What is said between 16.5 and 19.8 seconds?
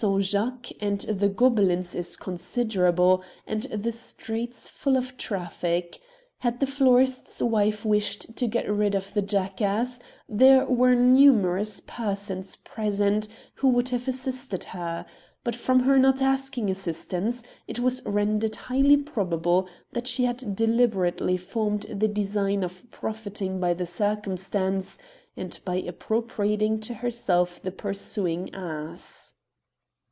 ing assistance, it was rendered highly probable